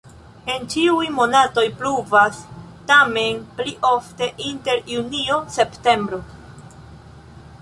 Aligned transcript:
En 0.51 0.63
ĉiuj 0.73 1.09
monatoj 1.17 1.65
pluvas, 1.81 2.41
tamen 2.93 3.43
pli 3.61 3.77
ofte 3.93 4.33
inter 4.49 4.85
junio-septembro. 4.97 6.25